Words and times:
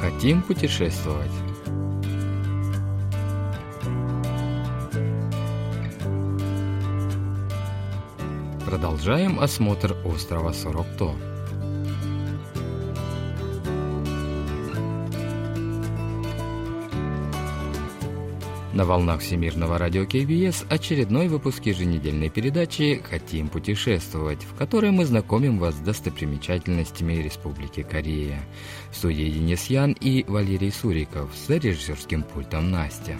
Хотим 0.00 0.40
путешествовать? 0.40 1.30
Продолжаем 8.64 9.38
осмотр 9.40 9.94
острова 10.06 10.54
Сорокто. 10.54 11.14
На 18.80 18.86
волнах 18.86 19.20
Всемирного 19.20 19.76
радио 19.76 20.06
КБС 20.06 20.64
очередной 20.70 21.28
выпуск 21.28 21.66
еженедельной 21.66 22.30
передачи 22.30 23.02
«Хотим 23.10 23.50
путешествовать», 23.50 24.42
в 24.42 24.56
которой 24.56 24.90
мы 24.90 25.04
знакомим 25.04 25.58
вас 25.58 25.74
с 25.74 25.80
достопримечательностями 25.80 27.12
Республики 27.22 27.82
Корея. 27.82 28.40
В 28.90 28.96
студии 28.96 29.30
Денис 29.30 29.66
Ян 29.66 29.92
и 30.00 30.24
Валерий 30.26 30.72
Суриков 30.72 31.28
с 31.36 31.50
режиссерским 31.50 32.22
пультом 32.22 32.70
Настя. 32.70 33.18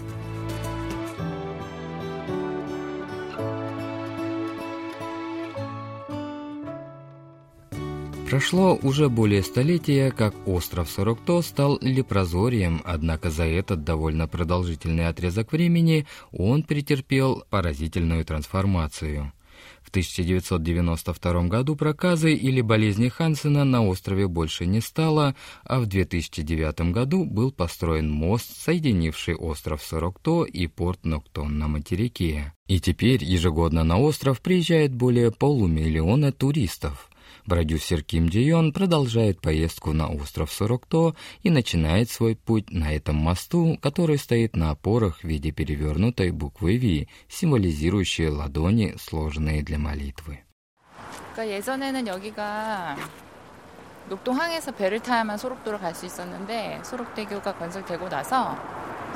Прошло 8.30 8.78
уже 8.80 9.08
более 9.08 9.42
столетия, 9.42 10.12
как 10.12 10.36
остров 10.46 10.88
Сорокто 10.88 11.42
стал 11.42 11.78
лепрозорием, 11.80 12.80
однако 12.84 13.28
за 13.28 13.42
этот 13.42 13.82
довольно 13.82 14.28
продолжительный 14.28 15.08
отрезок 15.08 15.50
времени 15.50 16.06
он 16.30 16.62
претерпел 16.62 17.42
поразительную 17.50 18.24
трансформацию. 18.24 19.32
В 19.82 19.88
1992 19.88 21.42
году 21.48 21.74
проказы 21.74 22.32
или 22.32 22.60
болезни 22.60 23.08
Хансена 23.08 23.64
на 23.64 23.84
острове 23.84 24.28
больше 24.28 24.64
не 24.64 24.80
стало, 24.80 25.34
а 25.64 25.80
в 25.80 25.86
2009 25.86 26.92
году 26.92 27.24
был 27.24 27.50
построен 27.50 28.08
мост, 28.08 28.56
соединивший 28.56 29.34
остров 29.34 29.82
Сорокто 29.82 30.44
и 30.44 30.68
порт 30.68 31.04
Ноктон 31.04 31.58
на 31.58 31.66
материке. 31.66 32.52
И 32.68 32.78
теперь 32.78 33.24
ежегодно 33.24 33.82
на 33.82 33.98
остров 33.98 34.40
приезжает 34.40 34.94
более 34.94 35.32
полумиллиона 35.32 36.30
туристов. 36.30 37.09
Продюсер 37.45 38.01
Ким 38.03 38.29
Дион 38.29 38.73
продолжает 38.73 39.39
поездку 39.41 39.93
на 39.93 40.09
остров 40.09 40.51
Сорокто 40.51 41.15
и 41.43 41.49
начинает 41.49 42.09
свой 42.09 42.35
путь 42.35 42.71
на 42.71 42.93
этом 42.93 43.15
мосту, 43.15 43.77
который 43.81 44.17
стоит 44.17 44.55
на 44.55 44.71
опорах 44.71 45.19
в 45.19 45.23
виде 45.25 45.51
перевернутой 45.51 46.31
буквы 46.31 46.77
V, 46.77 47.07
символизирующей 47.29 48.29
ладони, 48.29 48.95
сложенные 48.97 49.61
для 49.61 49.77
молитвы. 49.77 50.39
예전에는 51.37 52.07
여기가 52.07 52.95
녹동항에서 54.07 54.71
배를 54.71 55.01
타야만 55.01 55.37
소록도로 55.37 55.79
갈 55.79 55.93
수 55.93 56.05
있었는데 56.05 56.81
소록대교가 56.83 57.57
건설되고 57.57 58.07
나서 58.07 58.55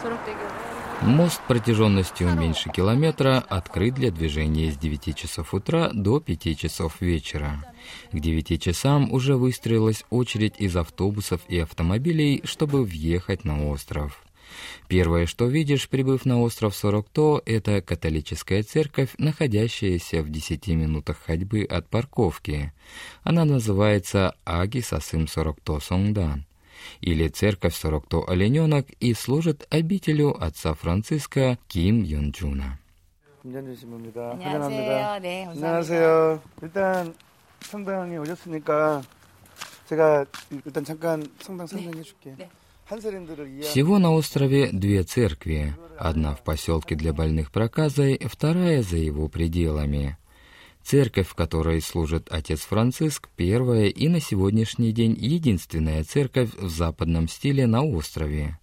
소록대교를 0.01 0.79
Мост 1.01 1.41
протяженностью 1.47 2.35
меньше 2.35 2.69
километра 2.71 3.41
открыт 3.47 3.93
для 3.93 4.11
движения 4.11 4.69
с 4.69 4.77
9 4.77 5.15
часов 5.15 5.53
утра 5.53 5.91
до 5.93 6.19
5 6.19 6.57
часов 6.57 6.99
вечера. 6.99 7.63
К 8.11 8.19
9 8.19 8.61
часам 8.61 9.11
уже 9.11 9.35
выстроилась 9.35 10.03
очередь 10.09 10.55
из 10.57 10.75
автобусов 10.75 11.41
и 11.47 11.59
автомобилей, 11.59 12.41
чтобы 12.43 12.83
въехать 12.83 13.45
на 13.45 13.67
остров. 13.69 14.23
Первое, 14.87 15.25
что 15.27 15.45
видишь, 15.45 15.87
прибыв 15.87 16.25
на 16.25 16.41
остров 16.41 16.75
Сорокто, 16.75 17.41
это 17.45 17.81
католическая 17.81 18.63
церковь, 18.63 19.11
находящаяся 19.17 20.23
в 20.23 20.29
10 20.29 20.67
минутах 20.69 21.17
ходьбы 21.25 21.63
от 21.63 21.87
парковки. 21.87 22.73
Она 23.23 23.45
называется 23.45 24.35
Аги 24.45 24.79
Сасым 24.79 25.27
Сорокто 25.27 25.79
Сонгдан 25.79 26.45
или 27.01 27.27
церковь 27.27 27.75
Сорокто 27.75 28.23
Олененок 28.27 28.89
и 28.99 29.13
служит 29.13 29.67
обителю 29.69 30.35
отца 30.41 30.73
Франциска 30.73 31.57
Ким 31.67 32.03
Юнджуна. 32.03 32.79
안녕하세요. 33.41 35.19
네, 35.21 35.45
안녕하세요. 35.45 36.41
일단 36.61 37.15
성당에 37.63 38.17
오셨으니까 38.17 39.01
제가 39.87 40.25
일단 40.65 40.83
잠깐 40.83 41.27
성당 41.39 41.67
설명해 41.67 42.01
줄게요. 42.03 42.35
네. 42.37 42.49
Всего 43.61 43.99
на 43.99 44.11
острове 44.11 44.71
две 44.71 45.03
церкви. 45.03 45.75
Одна 45.99 46.33
в 46.33 46.43
поселке 46.43 46.95
для 46.95 47.13
больных 47.13 47.51
проказой, 47.51 48.19
вторая 48.25 48.81
за 48.81 48.97
его 48.97 49.27
пределами. 49.27 50.17
Церковь, 50.81 51.27
в 51.27 51.35
которой 51.35 51.81
служит 51.81 52.29
отец 52.31 52.61
Франциск, 52.61 53.29
первая 53.35 53.89
и 53.89 54.07
на 54.07 54.19
сегодняшний 54.19 54.91
день 54.91 55.15
единственная 55.15 56.03
церковь 56.03 56.49
в 56.55 56.67
западном 56.69 57.27
стиле 57.27 57.67
на 57.67 57.83
острове. 57.83 58.57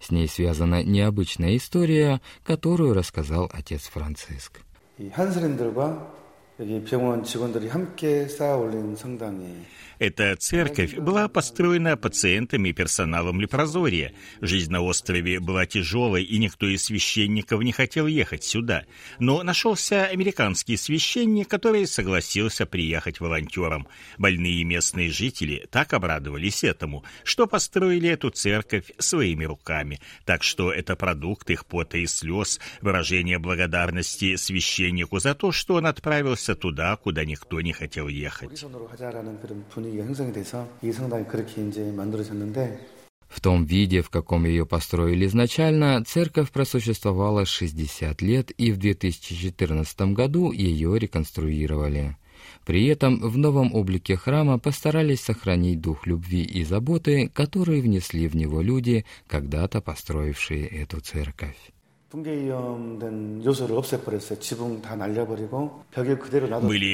С 0.00 0.10
ней 0.10 0.28
связана 0.28 0.82
необычная 0.82 1.54
история, 1.56 2.22
которую 2.44 2.94
рассказал 2.94 3.50
отец 3.52 3.82
Франциск. 3.88 4.62
Эта 9.99 10.35
церковь 10.35 10.95
была 10.95 11.27
построена 11.27 11.95
пациентами 11.95 12.69
и 12.69 12.73
персоналом 12.73 13.39
Лепрозория. 13.39 14.13
Жизнь 14.41 14.71
на 14.71 14.81
острове 14.81 15.39
была 15.39 15.65
тяжелой, 15.65 16.23
и 16.23 16.37
никто 16.39 16.67
из 16.67 16.85
священников 16.85 17.61
не 17.61 17.71
хотел 17.71 18.07
ехать 18.07 18.43
сюда. 18.43 18.83
Но 19.19 19.43
нашелся 19.43 20.05
американский 20.05 20.77
священник, 20.77 21.47
который 21.47 21.87
согласился 21.87 22.65
приехать 22.65 23.19
волонтером. 23.19 23.87
Больные 24.17 24.63
местные 24.63 25.09
жители 25.09 25.67
так 25.71 25.93
обрадовались 25.93 26.63
этому, 26.63 27.05
что 27.23 27.47
построили 27.47 28.09
эту 28.09 28.29
церковь 28.29 28.91
своими 28.97 29.45
руками. 29.45 30.01
Так 30.25 30.43
что 30.43 30.71
это 30.71 30.95
продукт 30.95 31.49
их 31.49 31.65
пота 31.65 31.97
и 31.97 32.07
слез, 32.07 32.59
выражение 32.81 33.39
благодарности 33.39 34.35
священнику 34.35 35.19
за 35.19 35.35
то, 35.35 35.51
что 35.51 35.75
он 35.75 35.85
отправился 35.85 36.52
отправился 36.53 36.55
туда, 36.55 36.95
куда 36.95 37.25
никто 37.25 37.61
не 37.61 37.73
хотел 37.73 38.07
ехать. 38.07 38.63
В 43.27 43.41
том 43.41 43.65
виде, 43.65 44.01
в 44.01 44.09
каком 44.09 44.45
ее 44.45 44.65
построили 44.65 45.25
изначально, 45.25 46.03
церковь 46.05 46.51
просуществовала 46.51 47.45
60 47.45 48.21
лет 48.21 48.51
и 48.51 48.71
в 48.71 48.77
2014 48.77 50.13
году 50.13 50.51
ее 50.51 50.99
реконструировали. 50.99 52.15
При 52.65 52.85
этом 52.85 53.19
в 53.19 53.37
новом 53.37 53.73
облике 53.73 54.15
храма 54.17 54.59
постарались 54.59 55.21
сохранить 55.21 55.81
дух 55.81 56.05
любви 56.05 56.43
и 56.43 56.63
заботы, 56.63 57.29
которые 57.33 57.81
внесли 57.81 58.27
в 58.27 58.35
него 58.35 58.61
люди, 58.61 59.03
когда-то 59.27 59.81
построившие 59.81 60.67
эту 60.67 60.99
церковь. 60.99 61.57
Были 62.12 62.48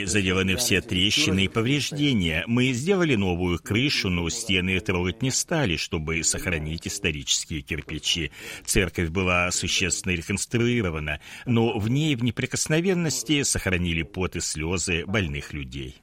заделаны 0.06 0.56
все 0.56 0.80
трещины 0.80 1.44
и 1.44 1.48
повреждения. 1.48 2.42
Мы 2.48 2.72
сделали 2.72 3.14
новую 3.14 3.60
крышу, 3.60 4.10
но 4.10 4.28
стены 4.28 4.80
трогать 4.80 5.22
не 5.22 5.30
стали, 5.30 5.76
чтобы 5.76 6.24
сохранить 6.24 6.88
исторические 6.88 7.60
кирпичи. 7.60 8.32
Церковь 8.64 9.10
была 9.10 9.52
существенно 9.52 10.14
реконструирована, 10.14 11.20
но 11.46 11.78
в 11.78 11.88
ней 11.88 12.16
в 12.16 12.24
неприкосновенности 12.24 13.44
сохранили 13.44 14.02
пот 14.02 14.34
и 14.34 14.40
слезы 14.40 15.04
больных 15.06 15.52
людей. 15.52 16.02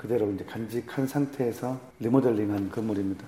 그대로 0.00 0.32
이제 0.32 0.42
간직한 0.44 1.06
상태에서 1.06 1.78
리모델링한 1.98 2.70
건물입니다. 2.70 3.26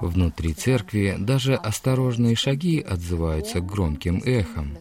Внутри 0.00 0.54
церкви 0.54 1.16
даже 1.18 1.54
осторожные 1.54 2.36
шаги 2.36 2.80
отзываются 2.80 3.60
громким 3.60 4.22
эхом. 4.24 4.78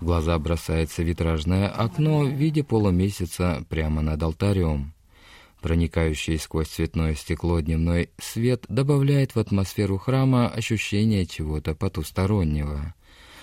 В 0.00 0.06
глаза 0.06 0.38
бросается 0.38 1.02
витражное 1.02 1.68
окно 1.68 2.20
в 2.20 2.30
виде 2.30 2.64
полумесяца 2.64 3.64
прямо 3.68 4.00
над 4.00 4.22
алтарем. 4.22 4.94
Проникающий 5.60 6.38
сквозь 6.38 6.68
цветное 6.68 7.14
стекло 7.14 7.60
дневной 7.60 8.08
свет 8.18 8.64
добавляет 8.68 9.34
в 9.34 9.38
атмосферу 9.38 9.98
храма 9.98 10.48
ощущение 10.48 11.26
чего-то 11.26 11.74
потустороннего. 11.74 12.94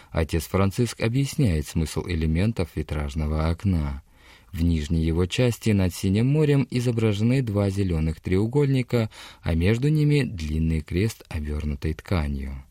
Отец 0.10 0.46
Франциск 0.46 1.02
объясняет 1.02 1.68
смысл 1.68 2.04
элементов 2.08 2.70
витражного 2.76 3.50
окна. 3.50 4.02
В 4.58 4.64
нижней 4.64 5.06
его 5.06 5.28
части 5.28 5.70
над 5.70 5.94
Синим 5.94 6.26
морем 6.26 6.68
изображены 6.72 7.44
два 7.44 7.70
зеленых 7.70 8.20
треугольника, 8.20 9.12
а 9.44 9.54
между 9.54 9.90
ними 9.90 10.24
длинный 10.24 10.82
крест, 10.82 11.24
обернутый 11.30 11.94
тканью. 11.94 12.64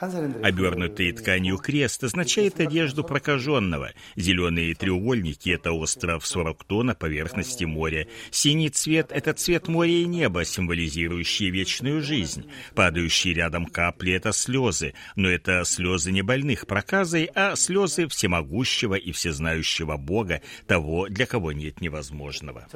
Обернутый 0.00 1.12
тканью 1.12 1.58
крест 1.58 2.02
означает 2.04 2.58
одежду 2.58 3.04
прокаженного. 3.04 3.90
Зеленые 4.16 4.74
треугольники — 4.74 5.50
это 5.50 5.72
остров 5.72 6.26
40 6.26 6.64
тонн 6.64 6.86
на 6.86 6.94
поверхности 6.94 7.64
моря. 7.64 8.06
Синий 8.30 8.70
цвет — 8.70 9.10
это 9.12 9.34
цвет 9.34 9.68
моря 9.68 9.90
и 9.90 10.06
неба, 10.06 10.46
символизирующий 10.46 11.50
вечную 11.50 12.00
жизнь. 12.00 12.50
Падающие 12.74 13.34
рядом 13.34 13.66
капли — 13.66 14.14
это 14.14 14.32
слезы, 14.32 14.94
но 15.16 15.28
это 15.28 15.64
слезы 15.64 16.12
не 16.12 16.22
больных 16.22 16.66
проказой, 16.66 17.30
а 17.34 17.54
слезы 17.56 18.08
всемогущего 18.08 18.94
и 18.94 19.12
всезнающего 19.12 19.98
Бога, 19.98 20.40
того, 20.66 21.08
для 21.08 21.26
кого 21.26 21.52
нет 21.52 21.82
невозможного. 21.82 22.66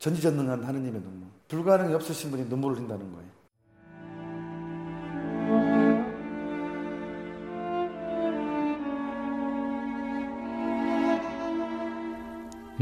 전지전능한 0.00 0.64
하느님의 0.64 1.02
눈물. 1.02 1.28
불가능이 1.48 1.92
없으신 1.92 2.30
분이 2.30 2.44
눈물을 2.44 2.78
흘린다는 2.78 3.12
거예요. 3.12 3.40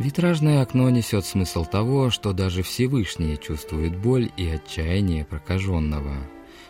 Витражное 0.04 0.62
окно 0.62 0.90
несет 0.90 1.26
смысл 1.26 1.64
того, 1.64 2.10
что 2.10 2.34
даже 2.34 2.62
Всевышний 2.62 3.40
чувствует 3.40 3.96
боль 3.96 4.30
и 4.36 4.46
отчаяние 4.50 5.24
прокаженного. 5.24 6.18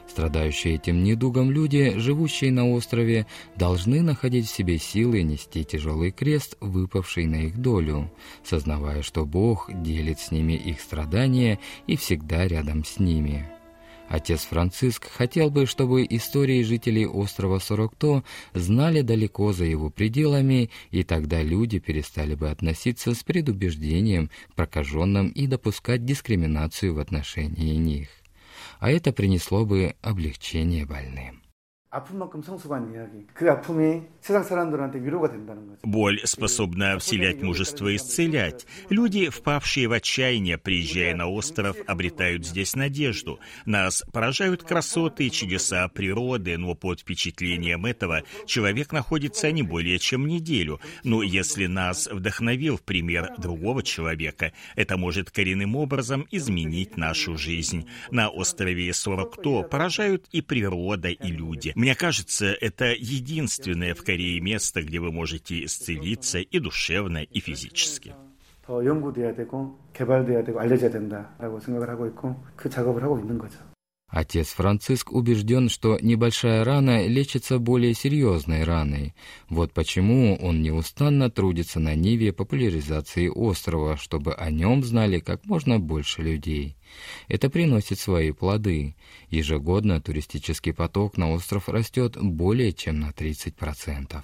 Страдающие 0.07 0.75
этим 0.75 1.03
недугом 1.03 1.49
люди, 1.49 1.93
живущие 1.97 2.51
на 2.51 2.69
острове, 2.69 3.25
должны 3.55 4.03
находить 4.03 4.45
в 4.45 4.55
себе 4.55 4.77
силы 4.77 5.23
нести 5.23 5.63
тяжелый 5.63 6.11
крест, 6.11 6.57
выпавший 6.59 7.25
на 7.25 7.47
их 7.47 7.57
долю, 7.57 8.11
сознавая, 8.43 9.01
что 9.01 9.25
Бог 9.25 9.67
делит 9.81 10.19
с 10.19 10.29
ними 10.29 10.53
их 10.53 10.79
страдания 10.79 11.57
и 11.87 11.95
всегда 11.95 12.47
рядом 12.47 12.85
с 12.85 12.99
ними. 12.99 13.49
Отец 14.13 14.41
Франциск 14.41 15.09
хотел 15.09 15.49
бы, 15.49 15.65
чтобы 15.65 16.05
истории 16.07 16.61
жителей 16.61 17.07
острова 17.07 17.57
Сорокто 17.57 18.23
знали 18.53 19.01
далеко 19.01 19.53
за 19.53 19.65
его 19.65 19.89
пределами, 19.89 20.69
и 20.91 21.01
тогда 21.03 21.41
люди 21.41 21.79
перестали 21.79 22.35
бы 22.35 22.51
относиться 22.51 23.15
с 23.15 23.23
предубеждением 23.23 24.29
прокаженным 24.53 25.29
и 25.29 25.47
допускать 25.47 26.05
дискриминацию 26.05 26.93
в 26.93 26.99
отношении 26.99 27.73
них. 27.73 28.09
А 28.79 28.91
это 28.91 29.13
принесло 29.13 29.65
бы 29.65 29.95
облегчение 30.03 30.85
больным. 30.85 31.42
아픈 31.92 32.18
만큼 32.18 32.42
성숙한 32.42 32.92
이야기. 32.92 33.26
그 33.32 33.50
아픔이 33.50 34.02
세상 34.20 34.42
사람들한테 34.42 35.00
위로가 35.02 35.30
된다는 35.30 35.66
거죠. 35.68 35.80
Боль 35.84 36.20
способна 36.26 36.98
вселять 36.98 37.40
мужество 37.40 37.88
и 37.88 37.96
исцелять. 37.96 38.66
Люди, 38.90 39.30
впавшие 39.30 39.88
в 39.88 39.92
отчаяние, 39.92 40.58
приезжая 40.58 41.14
на 41.14 41.28
остров, 41.28 41.78
обретают 41.86 42.44
здесь 42.44 42.76
надежду. 42.76 43.40
Нас 43.64 44.04
поражают 44.12 44.64
красоты 44.64 45.28
и 45.28 45.30
чудеса 45.30 45.88
природы, 45.88 46.58
но 46.58 46.74
под 46.74 47.00
впечатлением 47.00 47.86
этого 47.86 48.22
человек 48.44 48.92
находится 48.92 49.50
не 49.50 49.62
более 49.62 49.98
чем 49.98 50.26
неделю. 50.26 50.80
Но 51.04 51.22
если 51.22 51.64
нас 51.66 52.06
вдохновил 52.06 52.76
в 52.76 52.82
пример 52.82 53.32
другого 53.38 53.82
человека, 53.82 54.52
это 54.76 54.98
может 54.98 55.30
коренным 55.30 55.74
образом 55.74 56.26
изменить 56.30 56.98
нашу 56.98 57.38
жизнь. 57.38 57.88
На 58.10 58.28
острове 58.28 58.92
Сорокто 58.92 59.62
поражают 59.62 60.26
и 60.32 60.42
природа, 60.42 61.08
и 61.08 61.28
люди. 61.28 61.72
Мне 61.82 61.94
кажется, 61.94 62.46
это 62.60 62.86
единственное 62.86 63.94
в 63.94 64.04
Корее 64.04 64.40
место, 64.40 64.82
где 64.82 64.98
вы 65.00 65.12
можете 65.12 65.64
исцелиться 65.64 66.38
и 66.38 66.58
душевно, 66.58 67.22
и 67.22 67.40
физически. 67.40 68.14
더 68.68 68.84
연구돼야 68.84 69.34
되고 69.34 69.78
개발돼야 69.94 70.44
되고 70.44 70.60
알려져야 70.60 70.90
된다라고 70.90 71.58
생각을 71.58 71.88
하고 71.88 72.06
있고 72.08 72.36
그 72.54 72.68
작업을 72.68 73.02
하고 73.02 73.18
있는 73.18 73.38
거죠. 73.38 73.58
Отец 74.13 74.49
Франциск 74.49 75.11
убежден, 75.11 75.69
что 75.69 75.97
небольшая 75.99 76.63
рана 76.63 77.07
лечится 77.07 77.57
более 77.57 77.95
серьезной 77.95 78.63
раной. 78.63 79.15
Вот 79.49 79.73
почему 79.73 80.35
он 80.35 80.61
неустанно 80.61 81.31
трудится 81.31 81.79
на 81.79 81.95
ниве 81.95 82.31
популяризации 82.31 83.27
острова, 83.27 83.97
чтобы 83.97 84.35
о 84.35 84.51
нем 84.51 84.83
знали 84.83 85.17
как 85.17 85.43
можно 85.47 85.79
больше 85.79 86.21
людей. 86.21 86.77
Это 87.27 87.49
приносит 87.49 87.97
свои 87.97 88.31
плоды. 88.31 88.95
Ежегодно 89.31 89.99
туристический 89.99 90.75
поток 90.75 91.17
на 91.17 91.31
остров 91.31 91.67
растет 91.67 92.15
более 92.21 92.71
чем 92.71 92.99
на 92.99 93.09
30%. 93.09 94.23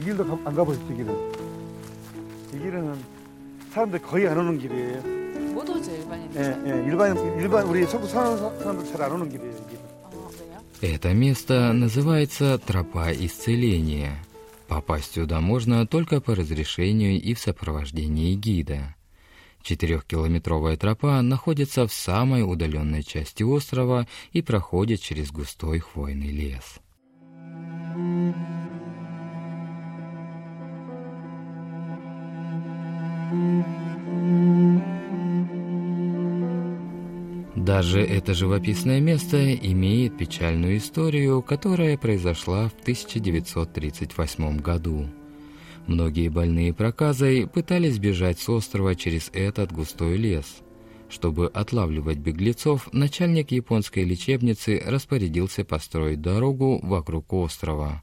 길도 0.04 0.40
안 0.44 0.54
가보셨죠, 0.54 0.92
이 0.92 0.96
길은? 0.96 1.32
이 2.54 2.58
길은 2.58 2.94
사람들 3.72 4.00
거의 4.02 4.28
안 4.28 4.38
오는 4.38 4.58
길이에요. 4.58 5.02
못 5.54 5.68
오죠 5.68 5.90
일반인. 5.90 6.30
예, 6.36 6.56
예, 6.66 6.84
일반, 6.86 7.16
일반, 7.40 7.66
우리 7.66 7.86
서구 7.86 8.06
사는 8.06 8.36
사람들 8.38 8.84
잘 8.92 9.02
안 9.02 9.12
오는 9.12 9.28
길이에요, 9.28 9.52
이 9.52 9.70
길은. 9.70 9.80
어, 10.04 10.30
왜요? 10.40 10.60
Это 10.82 11.14
место 11.14 11.72
называется 11.72 12.58
«Тропа 12.58 13.10
исцеления». 13.12 14.22
Попасть 14.68 15.12
сюда 15.14 15.40
можно 15.40 15.86
только 15.86 16.20
по 16.20 16.34
разрешению 16.34 17.22
и 17.22 17.34
в 17.34 17.38
сопровождении 17.38 18.34
гида. 18.34 18.96
Четырехкилометровая 19.62 20.76
тропа 20.76 21.20
находится 21.22 21.86
в 21.86 21.92
самой 21.92 22.42
удаленной 22.42 23.02
части 23.02 23.42
острова 23.44 24.06
и 24.32 24.42
проходит 24.42 25.00
через 25.00 25.30
густой 25.30 25.78
хвойный 25.78 26.30
лес. 26.30 26.80
Даже 37.65 38.01
это 38.01 38.33
живописное 38.33 38.99
место 38.99 39.53
имеет 39.53 40.17
печальную 40.17 40.77
историю, 40.77 41.43
которая 41.43 41.95
произошла 41.95 42.69
в 42.69 42.73
1938 42.81 44.57
году. 44.57 45.07
Многие 45.85 46.29
больные 46.29 46.73
проказой 46.73 47.45
пытались 47.47 47.99
бежать 47.99 48.39
с 48.39 48.49
острова 48.49 48.95
через 48.95 49.29
этот 49.31 49.71
густой 49.71 50.17
лес. 50.17 50.61
Чтобы 51.07 51.49
отлавливать 51.49 52.17
беглецов, 52.17 52.91
начальник 52.93 53.51
японской 53.51 54.05
лечебницы 54.05 54.81
распорядился 54.83 55.63
построить 55.63 56.19
дорогу 56.19 56.79
вокруг 56.81 57.31
острова. 57.31 58.01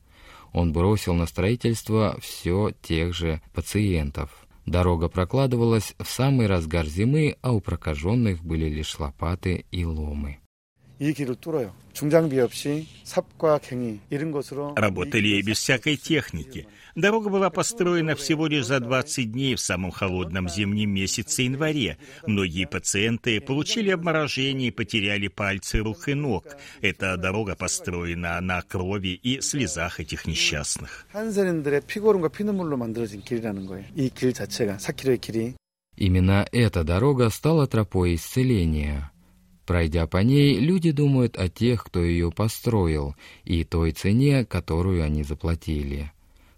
Он 0.53 0.73
бросил 0.73 1.15
на 1.15 1.27
строительство 1.27 2.17
все 2.21 2.71
тех 2.81 3.13
же 3.13 3.43
пациентов. 3.53 4.48
Дорога 4.69 5.09
прокладывалась 5.09 5.95
в 5.99 6.11
самый 6.11 6.47
разгар 6.47 6.85
зимы, 6.85 7.37
а 7.41 7.53
у 7.53 7.61
прокаженных 7.63 8.45
были 8.45 8.69
лишь 8.69 8.99
лопаты 8.99 9.65
и 9.71 9.87
ломы. 9.87 10.41
Работали 14.77 15.41
без 15.43 15.59
всякой 15.59 15.97
техники. 15.97 16.67
Дорога 16.95 17.31
была 17.31 17.51
построена 17.51 18.17
всего 18.17 18.47
лишь 18.49 18.67
за 18.67 18.81
20 18.81 19.31
дней 19.33 19.55
в 19.55 19.61
самом 19.61 19.93
холодном 19.93 20.49
зимнем 20.49 20.91
месяце 20.91 21.43
январе. 21.43 21.99
Многие 22.27 22.67
пациенты 22.67 23.41
получили 23.41 23.91
обморожение 23.91 24.69
и 24.69 24.73
потеряли 24.73 25.29
пальцы 25.29 25.79
рук 25.79 26.09
и 26.09 26.15
ног. 26.15 26.45
Эта 26.81 27.17
дорога 27.17 27.55
построена 27.55 28.41
на 28.41 28.63
крови 28.63 29.15
и 29.23 29.41
слезах 29.41 30.01
этих 30.01 30.27
несчастных. 30.27 31.07
Именно 35.97 36.47
эта 36.53 36.85
дорога 36.85 37.29
стала 37.31 37.67
тропой 37.67 38.15
исцеления. 38.15 39.11
Пройдя 39.69 40.07
по 40.07 40.17
ней, 40.23 40.59
люди 40.59 40.93
думают 40.93 41.37
о 41.37 41.51
тех, 41.51 41.85
кто 41.85 42.03
ее 42.03 42.33
построил, 42.33 43.15
и 43.45 43.65
той 43.65 43.93
цене, 43.93 44.47
которую 44.47 45.05
они 45.05 45.25
заплатили. 45.25 46.11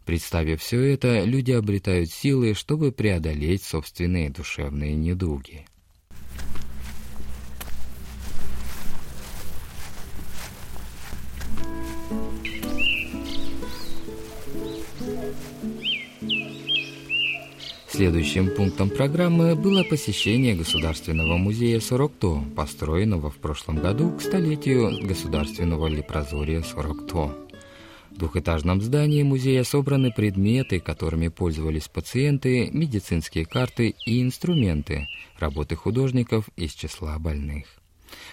Представив 0.06 0.60
все 0.60 0.80
это, 0.94 1.24
люди 1.24 1.50
обретают 1.50 2.12
силы, 2.12 2.54
чтобы 2.54 2.92
преодолеть 2.92 3.64
собственные 3.64 4.30
душевные 4.30 4.94
недуги. 4.94 5.66
Следующим 18.00 18.48
пунктом 18.56 18.88
программы 18.88 19.54
было 19.54 19.84
посещение 19.84 20.54
Государственного 20.54 21.36
музея 21.36 21.80
Сорокто, 21.80 22.42
построенного 22.56 23.30
в 23.30 23.36
прошлом 23.36 23.76
году 23.76 24.12
к 24.12 24.22
столетию 24.22 25.06
Государственного 25.06 25.86
лепрозория 25.86 26.62
Сорокто. 26.62 27.36
В 28.10 28.16
двухэтажном 28.16 28.80
здании 28.80 29.22
музея 29.22 29.64
собраны 29.64 30.14
предметы, 30.16 30.80
которыми 30.80 31.28
пользовались 31.28 31.88
пациенты, 31.88 32.70
медицинские 32.72 33.44
карты 33.44 33.94
и 34.06 34.22
инструменты, 34.22 35.06
работы 35.38 35.76
художников 35.76 36.48
из 36.56 36.72
числа 36.72 37.18
больных. 37.18 37.66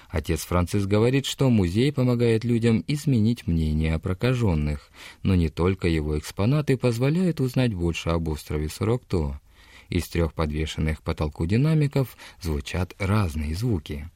Отец 0.07 0.45
Францис 0.45 0.85
говорит, 0.85 1.25
что 1.25 1.49
музей 1.49 1.91
помогает 1.91 2.45
людям 2.45 2.85
изменить 2.87 3.47
мнение 3.47 3.95
о 3.95 3.99
прокаженных, 3.99 4.89
но 5.23 5.35
не 5.35 5.49
только 5.49 5.89
его 5.89 6.17
экспонаты 6.17 6.77
позволяют 6.77 7.41
узнать 7.41 7.73
больше 7.73 8.11
об 8.11 8.29
острове 8.29 8.69
Сорокто. 8.69 9.41
Из 9.89 10.07
трех 10.07 10.33
подвешенных 10.33 10.99
к 10.99 11.03
потолку 11.03 11.45
динамиков 11.45 12.17
звучат 12.41 12.93
разные 12.99 13.55
звуки. 13.55 14.09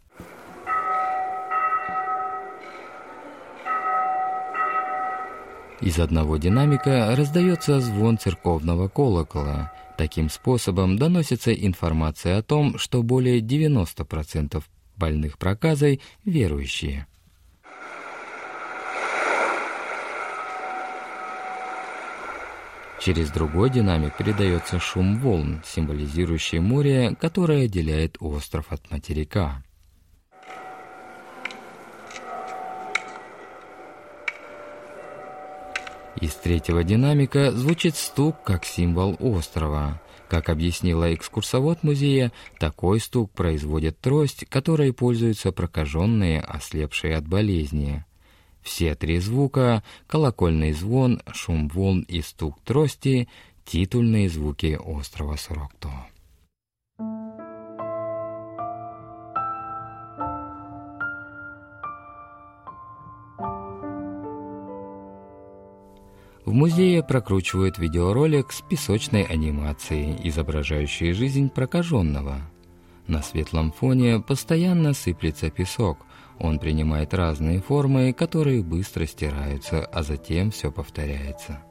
Из 5.82 5.98
одного 5.98 6.38
динамика 6.38 7.16
раздается 7.16 7.80
звон 7.80 8.20
церковного 8.20 8.88
колокола. 8.88 9.72
Таким 9.98 10.30
способом 10.30 10.98
доносится 10.98 11.52
информация 11.54 12.38
о 12.38 12.44
том, 12.44 12.78
что 12.78 13.02
более 13.02 13.40
90% 13.40 14.64
больных 14.96 15.40
проказой 15.40 16.00
верующие. 16.24 17.08
Через 23.02 23.32
другой 23.32 23.72
динамик 23.72 24.16
передается 24.16 24.78
шум 24.78 25.18
волн, 25.18 25.64
символизирующий 25.66 26.60
море, 26.60 27.16
которое 27.20 27.66
отделяет 27.66 28.18
остров 28.20 28.68
от 28.70 28.92
материка. 28.92 29.64
Из 36.20 36.36
третьего 36.36 36.84
динамика 36.84 37.52
звучит 37.52 37.96
стук 37.96 38.44
как 38.44 38.66
символ 38.66 39.18
острова. 39.20 40.00
Как 40.30 40.50
объяснила 40.50 41.12
экскурсовод 41.16 41.82
музея, 41.82 42.32
такой 42.60 43.00
стук 43.00 43.32
производит 43.32 44.00
трость, 44.00 44.46
которой 44.48 44.94
пользуются 44.94 45.52
прокаженные, 45.52 46.40
ослепшие 46.40 47.18
от 47.18 47.28
болезни. 47.28 48.06
Все 48.62 48.96
три 48.96 49.20
звука— 49.20 49.84
колокольный 50.08 50.74
звон, 50.74 51.22
шум 51.34 51.68
волн 51.68 52.02
и 52.02 52.22
стук 52.22 52.60
трости— 52.64 53.28
титульные 53.66 54.30
звуки 54.30 54.78
острова 54.82 55.38
Сурокто. 55.38 55.90
В 66.44 66.54
музее 66.54 67.04
прокручивают 67.04 67.78
видеоролик 67.78 68.52
с 68.52 68.62
песочной 68.62 69.24
анимацией, 69.24 70.18
изображающей 70.28 71.14
жизнь 71.14 71.50
прокаженного. 71.50 72.42
На 73.08 73.22
светлом 73.22 73.72
фоне 73.72 74.20
постоянно 74.20 74.94
сыплется 74.94 75.50
песок. 75.50 76.00
Он 76.42 76.58
принимает 76.58 77.14
разные 77.14 77.62
формы, 77.62 78.14
которые 78.14 78.64
быстро 78.64 79.06
стираются, 79.06 79.86
а 79.86 80.02
затем 80.02 80.50
все 80.50 80.72
повторяется. 80.72 81.62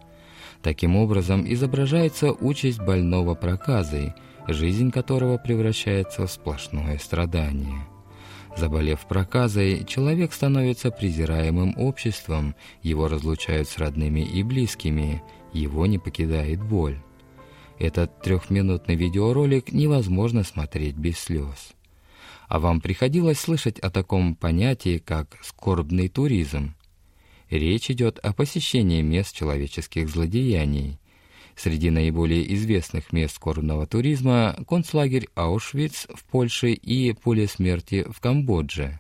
Таким 0.63 0.95
образом 0.97 1.45
изображается 1.45 2.31
участь 2.31 2.79
больного 2.81 3.35
проказой, 3.35 4.15
жизнь 4.47 4.93
которого 4.93 5.39
превращается 5.39 6.25
в 6.25 6.31
сплошное 6.31 6.99
страдание. 6.99 7.85
Заболев 8.57 9.01
проказой, 9.09 9.85
человек 9.87 10.33
становится 10.33 10.93
презираемым 10.93 11.75
обществом, 11.77 12.55
его 12.81 13.09
разлучают 13.09 13.69
с 13.69 13.77
родными 13.77 14.21
и 14.21 14.45
близкими, 14.45 15.21
его 15.53 15.87
не 15.87 15.99
покидает 15.99 16.63
боль. 16.63 17.01
Этот 17.81 18.23
трехминутный 18.23 18.95
видеоролик 18.95 19.73
невозможно 19.73 20.45
смотреть 20.45 20.95
без 20.95 21.19
слез. 21.19 21.75
А 22.51 22.59
вам 22.59 22.81
приходилось 22.81 23.39
слышать 23.39 23.79
о 23.79 23.91
таком 23.91 24.35
понятии, 24.35 24.99
как 24.99 25.39
«скорбный 25.41 26.09
туризм»? 26.09 26.75
Речь 27.49 27.91
идет 27.93 28.19
о 28.19 28.33
посещении 28.33 29.01
мест 29.01 29.35
человеческих 29.35 30.11
злодеяний– 30.11 30.99
Среди 31.57 31.91
наиболее 31.91 32.55
известных 32.55 33.13
мест 33.13 33.35
скорбного 33.37 33.87
туризма– 33.87 34.57
концлагерь 34.69 35.29
Аушвиц 35.35 36.07
в 36.15 36.25
Польше 36.25 36.73
и 36.73 37.13
поле 37.13 37.47
смерти 37.47 38.07
в 38.09 38.19
Камбодже. 38.19 38.99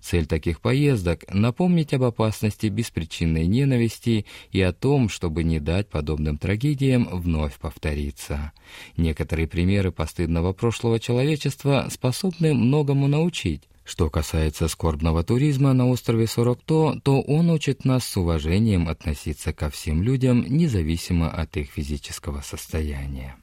Цель 0.00 0.26
таких 0.26 0.60
поездок– 0.60 1.24
напомнить 1.32 1.92
об 1.92 2.04
опасности 2.04 2.66
беспричинной 2.66 3.46
ненависти 3.46 4.24
и 4.50 4.60
о 4.62 4.72
том, 4.72 5.08
чтобы 5.08 5.44
не 5.44 5.60
дать 5.60 5.88
подобным 5.88 6.38
трагедиям 6.38 7.08
вновь 7.10 7.58
повториться. 7.58 8.52
Некоторые 8.96 9.46
примеры 9.46 9.92
постыдного 9.92 10.52
прошлого 10.52 10.98
человечества 10.98 11.88
способны 11.90 12.54
многому 12.54 13.08
научить. 13.08 13.62
Что 13.84 14.08
касается 14.08 14.68
скорбного 14.68 15.24
туризма 15.24 15.72
на 15.72 15.88
острове 15.88 16.26
Сорокто, 16.26 17.00
то 17.02 17.20
он 17.20 17.50
учит 17.50 17.84
нас 17.84 18.04
с 18.04 18.16
уважением 18.16 18.88
относиться 18.88 19.52
ко 19.52 19.68
всем 19.68 20.02
людям, 20.02 20.44
независимо 20.48 21.28
от 21.28 21.56
их 21.56 21.70
физического 21.70 22.40
состояния. 22.40 23.36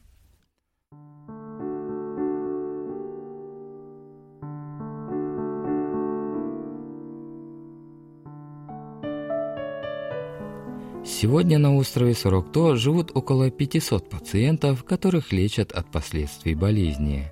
Сегодня 11.20 11.58
на 11.58 11.76
острове 11.76 12.14
Сорокто 12.14 12.76
живут 12.76 13.10
около 13.12 13.50
500 13.50 14.08
пациентов, 14.08 14.84
которых 14.84 15.32
лечат 15.32 15.72
от 15.72 15.92
последствий 15.92 16.54
болезни. 16.54 17.32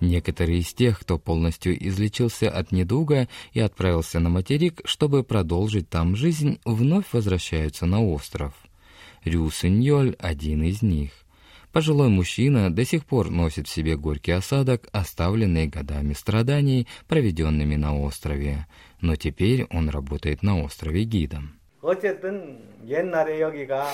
Некоторые 0.00 0.60
из 0.60 0.72
тех, 0.72 1.00
кто 1.00 1.18
полностью 1.18 1.76
излечился 1.88 2.48
от 2.48 2.70
недуга 2.70 3.26
и 3.52 3.58
отправился 3.58 4.20
на 4.20 4.28
материк, 4.28 4.80
чтобы 4.84 5.24
продолжить 5.24 5.88
там 5.88 6.14
жизнь, 6.14 6.60
вновь 6.64 7.06
возвращаются 7.12 7.84
на 7.84 8.00
остров. 8.00 8.54
Рю 9.24 9.50
Синьоль– 9.50 10.14
один 10.20 10.62
из 10.62 10.82
них. 10.82 11.10
Пожилой 11.72 12.10
мужчина 12.10 12.72
до 12.72 12.84
сих 12.84 13.04
пор 13.04 13.30
носит 13.30 13.66
в 13.66 13.74
себе 13.74 13.96
горький 13.96 14.30
осадок, 14.30 14.86
оставленный 14.92 15.66
годами 15.66 16.12
страданий, 16.12 16.86
проведенными 17.08 17.74
на 17.74 17.98
острове. 17.98 18.68
Но 19.00 19.16
теперь 19.16 19.66
он 19.70 19.88
работает 19.88 20.44
на 20.44 20.62
острове 20.62 21.02
гидом. 21.02 21.55
어쨌든 21.85 22.61
옛날에 22.87 23.41
여기가 23.41 23.87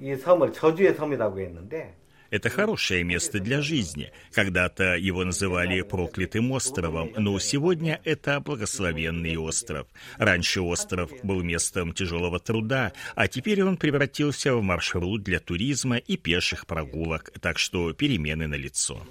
이 0.00 0.14
섬을 0.16 0.52
저주의 0.52 0.94
섬이라고 0.94 1.40
했는데 1.40 1.94
это 2.30 2.50
хорошее 2.50 3.04
место 3.04 3.40
для 3.40 3.62
жизни. 3.62 4.12
Когда-то 4.32 4.96
его 4.96 5.24
называли 5.24 5.80
проклятым 5.80 6.52
островом, 6.52 7.12
но 7.16 7.38
сегодня 7.38 8.00
это 8.04 8.40
благословенный 8.40 9.36
остров. 9.36 9.86
Раньше 10.18 10.60
остров 10.60 11.10
был 11.22 11.42
местом 11.42 11.92
тяжелого 11.92 12.38
труда, 12.38 12.92
а 13.14 13.28
теперь 13.28 13.62
он 13.62 13.78
превратился 13.78 14.54
в 14.54 14.62
маршрут 14.62 15.22
для 15.22 15.40
туризма 15.40 15.96
и 15.96 16.16
пеших 16.16 16.66
прогулок, 16.66 17.30
так 17.40 17.58
что 17.58 17.92
перемены 17.94 18.46
на 18.46 18.56
лицо. 18.56 19.02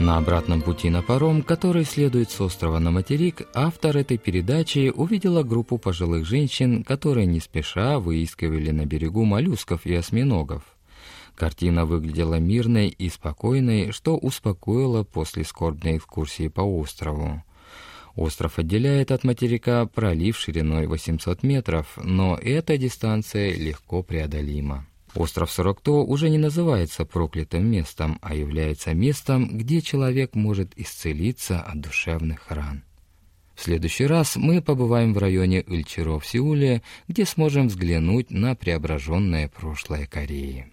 На 0.00 0.16
обратном 0.16 0.62
пути 0.62 0.88
на 0.88 1.02
паром, 1.02 1.42
который 1.42 1.84
следует 1.84 2.30
с 2.30 2.40
острова 2.40 2.78
на 2.78 2.90
материк, 2.90 3.46
автор 3.52 3.98
этой 3.98 4.16
передачи 4.16 4.90
увидела 4.96 5.42
группу 5.42 5.76
пожилых 5.76 6.24
женщин, 6.24 6.84
которые 6.84 7.26
не 7.26 7.38
спеша 7.38 7.98
выискивали 7.98 8.70
на 8.70 8.86
берегу 8.86 9.26
моллюсков 9.26 9.84
и 9.84 9.94
осьминогов. 9.94 10.62
Картина 11.34 11.84
выглядела 11.84 12.36
мирной 12.36 12.88
и 12.88 13.10
спокойной, 13.10 13.92
что 13.92 14.16
успокоило 14.16 15.04
после 15.04 15.44
скорбной 15.44 15.98
экскурсии 15.98 16.48
по 16.48 16.62
острову. 16.62 17.44
Остров 18.16 18.58
отделяет 18.58 19.12
от 19.12 19.22
материка 19.22 19.84
пролив 19.84 20.38
шириной 20.38 20.86
800 20.86 21.42
метров, 21.42 21.98
но 22.02 22.38
эта 22.40 22.78
дистанция 22.78 23.54
легко 23.54 24.02
преодолима. 24.02 24.86
Остров 25.14 25.50
Сорокто 25.50 25.92
уже 25.92 26.30
не 26.30 26.38
называется 26.38 27.04
проклятым 27.04 27.66
местом, 27.66 28.18
а 28.22 28.34
является 28.34 28.94
местом, 28.94 29.58
где 29.58 29.80
человек 29.80 30.34
может 30.34 30.72
исцелиться 30.76 31.60
от 31.60 31.80
душевных 31.80 32.50
ран. 32.50 32.84
В 33.54 33.62
следующий 33.62 34.06
раз 34.06 34.36
мы 34.36 34.62
побываем 34.62 35.12
в 35.12 35.18
районе 35.18 35.60
Ильчиро 35.60 36.18
в 36.18 36.26
Сеуле, 36.26 36.82
где 37.08 37.26
сможем 37.26 37.68
взглянуть 37.68 38.30
на 38.30 38.54
преображенное 38.54 39.48
прошлое 39.48 40.06
Кореи. 40.06 40.72